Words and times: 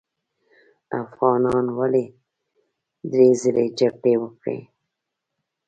افغانانو 1.01 1.71
ولې 1.79 2.05
درې 3.11 3.27
ځلې 3.41 3.65
جګړې 3.79 4.13
وکړې. 4.23 4.59